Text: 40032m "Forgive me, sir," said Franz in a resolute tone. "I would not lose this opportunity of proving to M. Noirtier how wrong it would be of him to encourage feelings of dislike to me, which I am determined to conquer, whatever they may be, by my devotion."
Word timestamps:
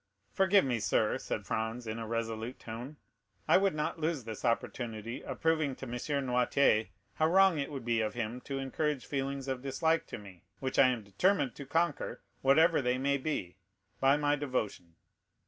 40032m 0.31 0.35
"Forgive 0.35 0.65
me, 0.65 0.79
sir," 0.79 1.17
said 1.19 1.45
Franz 1.45 1.85
in 1.85 1.99
a 1.99 2.07
resolute 2.07 2.57
tone. 2.57 2.97
"I 3.47 3.57
would 3.57 3.75
not 3.75 3.99
lose 3.99 4.23
this 4.23 4.43
opportunity 4.43 5.23
of 5.23 5.41
proving 5.41 5.75
to 5.75 5.85
M. 5.85 5.91
Noirtier 6.25 6.89
how 7.13 7.27
wrong 7.27 7.59
it 7.59 7.71
would 7.71 7.85
be 7.85 8.01
of 8.01 8.15
him 8.15 8.41
to 8.45 8.57
encourage 8.57 9.05
feelings 9.05 9.47
of 9.47 9.61
dislike 9.61 10.07
to 10.07 10.17
me, 10.17 10.41
which 10.59 10.79
I 10.79 10.87
am 10.87 11.03
determined 11.03 11.53
to 11.53 11.67
conquer, 11.67 12.19
whatever 12.41 12.81
they 12.81 12.97
may 12.97 13.17
be, 13.19 13.57
by 13.99 14.17
my 14.17 14.35
devotion." 14.35 14.95